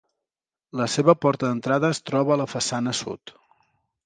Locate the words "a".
2.37-2.39